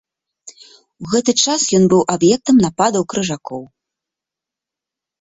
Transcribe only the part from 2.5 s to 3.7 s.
нападаў крыжакоў.